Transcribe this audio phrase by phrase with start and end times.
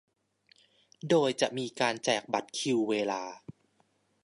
[1.09, 3.23] โดยจะมีการแจกบัตรคิวเวลา